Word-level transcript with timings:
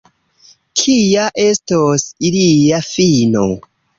Kia 0.81 1.25
estos 1.43 2.07
ilia 2.31 2.83
fino? 2.89 3.47